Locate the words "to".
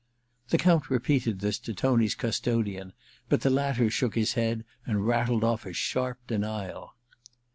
1.59-1.75